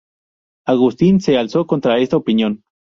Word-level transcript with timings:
Agustín 0.65 1.21
se 1.21 1.37
alzó 1.37 1.67
contra 1.67 1.99
esta 1.99 2.17
opinión. 2.17 2.63